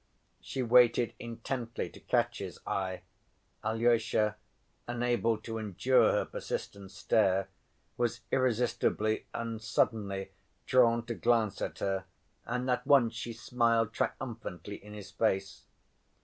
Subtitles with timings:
[0.39, 3.03] She waited intently to catch his eye.
[3.63, 4.35] Alyosha,
[4.87, 7.49] unable to endure her persistent stare,
[7.97, 10.31] was irresistibly and suddenly
[10.65, 12.05] drawn to glance at her,
[12.47, 15.65] and at once she smiled triumphantly in his face.